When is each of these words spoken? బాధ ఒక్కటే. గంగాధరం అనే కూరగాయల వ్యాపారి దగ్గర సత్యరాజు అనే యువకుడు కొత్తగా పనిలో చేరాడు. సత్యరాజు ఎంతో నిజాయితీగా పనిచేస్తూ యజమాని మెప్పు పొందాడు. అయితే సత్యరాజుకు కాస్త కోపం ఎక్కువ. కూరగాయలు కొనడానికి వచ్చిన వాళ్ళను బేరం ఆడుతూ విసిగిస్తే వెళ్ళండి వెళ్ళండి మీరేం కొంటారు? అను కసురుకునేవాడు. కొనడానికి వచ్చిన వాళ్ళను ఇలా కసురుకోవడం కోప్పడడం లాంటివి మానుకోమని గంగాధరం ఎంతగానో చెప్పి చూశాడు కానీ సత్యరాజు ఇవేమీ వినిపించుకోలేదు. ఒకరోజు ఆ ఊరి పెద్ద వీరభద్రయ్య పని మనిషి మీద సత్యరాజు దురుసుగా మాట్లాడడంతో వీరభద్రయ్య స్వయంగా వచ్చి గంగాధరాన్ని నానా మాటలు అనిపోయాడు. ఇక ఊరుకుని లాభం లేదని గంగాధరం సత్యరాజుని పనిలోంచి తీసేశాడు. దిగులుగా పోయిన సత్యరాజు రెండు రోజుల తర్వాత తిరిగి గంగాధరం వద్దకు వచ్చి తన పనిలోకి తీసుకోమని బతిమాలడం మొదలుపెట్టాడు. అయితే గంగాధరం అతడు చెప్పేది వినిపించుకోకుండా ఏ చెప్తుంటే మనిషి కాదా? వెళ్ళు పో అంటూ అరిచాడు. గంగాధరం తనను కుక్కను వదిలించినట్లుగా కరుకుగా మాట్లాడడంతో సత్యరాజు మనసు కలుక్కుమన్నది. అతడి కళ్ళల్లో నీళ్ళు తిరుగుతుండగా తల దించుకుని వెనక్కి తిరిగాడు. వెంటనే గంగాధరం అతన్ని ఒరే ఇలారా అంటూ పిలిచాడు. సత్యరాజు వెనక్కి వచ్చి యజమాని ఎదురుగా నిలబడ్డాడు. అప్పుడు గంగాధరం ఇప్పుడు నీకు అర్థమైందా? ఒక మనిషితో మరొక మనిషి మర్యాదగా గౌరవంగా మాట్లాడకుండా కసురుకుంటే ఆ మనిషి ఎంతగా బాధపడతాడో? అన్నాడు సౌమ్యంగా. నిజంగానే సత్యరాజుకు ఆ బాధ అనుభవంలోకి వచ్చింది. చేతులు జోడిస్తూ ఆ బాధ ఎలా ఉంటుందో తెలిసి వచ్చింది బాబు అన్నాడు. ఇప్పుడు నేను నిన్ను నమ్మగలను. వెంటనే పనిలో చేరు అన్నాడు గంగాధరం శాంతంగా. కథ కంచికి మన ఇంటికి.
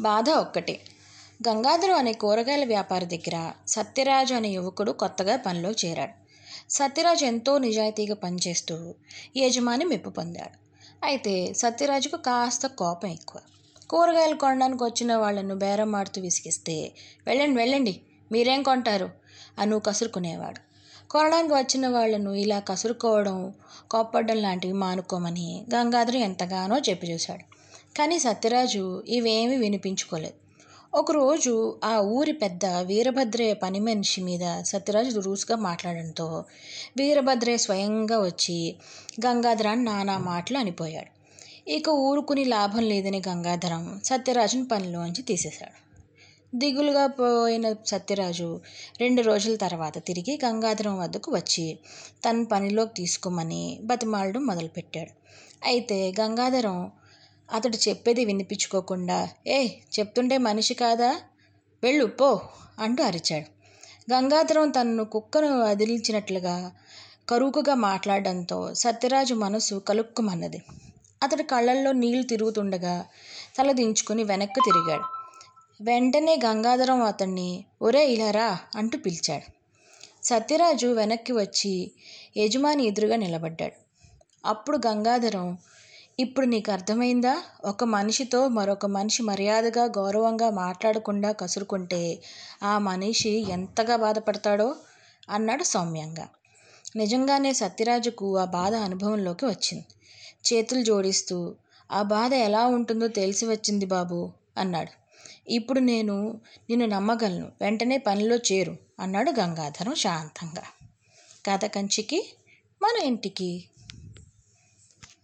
బాధ 0.00 0.30
ఒక్కటే. 0.30 0.80
గంగాధరం 1.48 1.94
అనే 1.94 2.12
కూరగాయల 2.12 2.64
వ్యాపారి 2.64 3.06
దగ్గర 3.06 3.36
సత్యరాజు 3.68 4.34
అనే 4.34 4.48
యువకుడు 4.48 4.92
కొత్తగా 4.92 5.36
పనిలో 5.36 5.70
చేరాడు. 5.70 6.14
సత్యరాజు 6.70 7.24
ఎంతో 7.24 7.58
నిజాయితీగా 7.58 8.14
పనిచేస్తూ 8.14 8.94
యజమాని 9.36 9.84
మెప్పు 9.84 10.10
పొందాడు. 10.10 10.56
అయితే 11.04 11.54
సత్యరాజుకు 11.54 12.16
కాస్త 12.16 12.66
కోపం 12.66 13.08
ఎక్కువ. 13.08 13.40
కూరగాయలు 13.90 14.34
కొనడానికి 14.34 14.84
వచ్చిన 14.84 15.16
వాళ్ళను 15.16 15.54
బేరం 15.54 15.96
ఆడుతూ 15.96 16.22
విసిగిస్తే 16.22 16.92
వెళ్ళండి 17.26 17.56
వెళ్ళండి 17.56 18.00
మీరేం 18.32 18.62
కొంటారు? 18.62 19.10
అను 19.58 19.78
కసురుకునేవాడు. 19.78 20.60
కొనడానికి 21.10 21.54
వచ్చిన 21.54 21.88
వాళ్ళను 21.88 22.30
ఇలా 22.34 22.60
కసురుకోవడం 22.60 23.54
కోప్పడడం 23.90 24.36
లాంటివి 24.36 24.72
మానుకోమని 24.72 25.66
గంగాధరం 25.74 26.20
ఎంతగానో 26.20 26.78
చెప్పి 26.78 27.12
చూశాడు 27.12 27.59
కానీ 27.96 28.18
సత్యరాజు 28.18 29.02
ఇవేమీ 29.08 29.56
వినిపించుకోలేదు. 29.56 30.36
ఒకరోజు 30.94 31.78
ఆ 31.84 31.98
ఊరి 32.00 32.32
పెద్ద 32.32 32.64
వీరభద్రయ్య 32.66 33.54
పని 33.54 33.80
మనిషి 33.80 34.20
మీద 34.22 34.62
సత్యరాజు 34.62 35.10
దురుసుగా 35.10 35.56
మాట్లాడడంతో 35.56 36.44
వీరభద్రయ్య 36.96 37.56
స్వయంగా 37.56 38.18
వచ్చి 38.20 38.76
గంగాధరాన్ని 39.26 39.84
నానా 39.84 40.18
మాటలు 40.18 40.58
అనిపోయాడు. 40.58 41.10
ఇక 41.68 41.88
ఊరుకుని 41.88 42.44
లాభం 42.44 42.82
లేదని 42.82 43.22
గంగాధరం 43.28 44.00
సత్యరాజుని 44.04 44.68
పనిలోంచి 44.68 45.22
తీసేశాడు. 45.22 45.78
దిగులుగా 46.54 47.06
పోయిన 47.06 47.74
సత్యరాజు 47.86 48.60
రెండు 49.00 49.22
రోజుల 49.22 49.56
తర్వాత 49.56 49.98
తిరిగి 50.06 50.40
గంగాధరం 50.44 50.98
వద్దకు 50.98 51.32
వచ్చి 51.32 51.78
తన 52.24 52.42
పనిలోకి 52.42 52.94
తీసుకోమని 52.94 53.78
బతిమాలడం 53.82 54.46
మొదలుపెట్టాడు. 54.46 55.12
అయితే 55.64 56.14
గంగాధరం 56.20 56.90
అతడు 57.52 57.88
చెప్పేది 57.88 58.24
వినిపించుకోకుండా 58.24 59.28
ఏ 59.46 59.68
చెప్తుంటే 59.68 60.38
మనిషి 60.38 60.74
కాదా? 60.74 61.20
వెళ్ళు 61.82 62.04
పో 62.06 62.40
అంటూ 62.78 63.04
అరిచాడు. 63.04 63.60
గంగాధరం 64.12 64.70
తనను 64.70 65.04
కుక్కను 65.04 65.62
వదిలించినట్లుగా 65.62 66.72
కరుకుగా 67.28 67.74
మాట్లాడడంతో 67.74 68.74
సత్యరాజు 68.74 69.34
మనసు 69.34 69.74
కలుక్కుమన్నది. 69.74 70.62
అతడి 71.22 71.42
కళ్ళల్లో 71.42 71.92
నీళ్ళు 71.92 72.22
తిరుగుతుండగా 72.22 73.06
తల 73.58 73.72
దించుకుని 73.72 74.24
వెనక్కి 74.24 74.60
తిరిగాడు. 74.60 75.02
వెంటనే 75.82 76.40
గంగాధరం 76.44 77.02
అతన్ని 77.02 77.64
ఒరే 77.82 78.06
ఇలారా 78.06 78.58
అంటూ 78.76 78.98
పిలిచాడు. 78.98 79.52
సత్యరాజు 80.26 80.86
వెనక్కి 80.86 81.32
వచ్చి 81.32 81.90
యజమాని 82.36 82.86
ఎదురుగా 82.86 83.16
నిలబడ్డాడు. 83.16 83.72
అప్పుడు 84.46 84.78
గంగాధరం 84.86 85.58
ఇప్పుడు 86.20 86.46
నీకు 86.46 86.72
అర్థమైందా? 86.72 87.32
ఒక 87.64 87.84
మనిషితో 87.84 88.48
మరొక 88.48 88.86
మనిషి 88.86 89.22
మర్యాదగా 89.22 89.84
గౌరవంగా 89.98 90.50
మాట్లాడకుండా 90.50 91.32
కసురుకుంటే 91.32 92.00
ఆ 92.62 92.78
మనిషి 92.78 93.32
ఎంతగా 93.50 93.96
బాధపడతాడో? 93.96 94.68
అన్నాడు 95.28 95.62
సౌమ్యంగా. 95.62 96.26
నిజంగానే 96.96 97.52
సత్యరాజుకు 97.52 98.38
ఆ 98.38 98.44
బాధ 98.44 98.74
అనుభవంలోకి 98.74 99.46
వచ్చింది. 99.46 99.84
చేతులు 100.46 100.82
జోడిస్తూ 100.82 101.36
ఆ 101.90 102.02
బాధ 102.02 102.32
ఎలా 102.34 102.66
ఉంటుందో 102.66 103.08
తెలిసి 103.08 103.46
వచ్చింది 103.46 103.86
బాబు 103.86 104.18
అన్నాడు. 104.56 104.92
ఇప్పుడు 105.48 105.80
నేను 105.80 106.16
నిన్ను 106.70 106.86
నమ్మగలను. 106.86 107.52
వెంటనే 107.60 107.98
పనిలో 107.98 108.36
చేరు 108.50 108.76
అన్నాడు 109.00 109.30
గంగాధరం 109.40 109.94
శాంతంగా. 109.94 110.64
కథ 111.46 111.64
కంచికి 111.66 112.20
మన 112.80 113.02
ఇంటికి. 113.02 113.50